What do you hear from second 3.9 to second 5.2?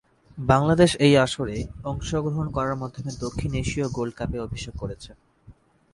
Gold কাপে অভিষেক করেছে।